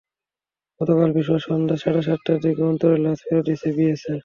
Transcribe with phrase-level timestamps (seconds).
[0.81, 4.19] গতকাল বৃহস্পতিবার সন্ধ্যা সাড়ে সাতটার দিকে অন্তরের লাশ ফেরত দিয়েছে বিএসএফ।